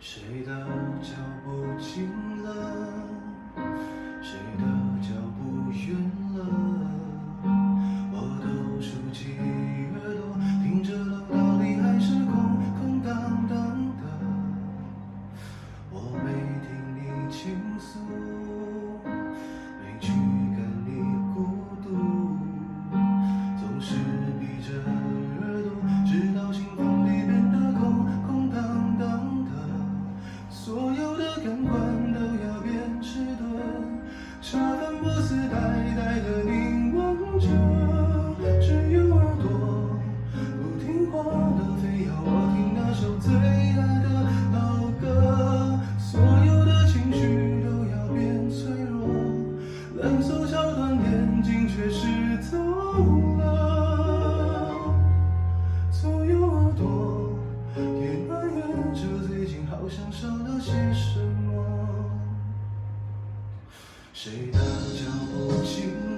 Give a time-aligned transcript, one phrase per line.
[0.00, 0.54] 谁的
[1.02, 1.10] 脚
[1.44, 2.27] 步近？
[60.68, 61.64] 些什么？
[64.12, 66.17] 谁的脚步轻